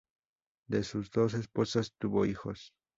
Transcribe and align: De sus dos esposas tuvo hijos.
De 0.67 0.81
sus 0.81 1.11
dos 1.11 1.35
esposas 1.35 1.93
tuvo 1.99 2.25
hijos. 2.25 2.73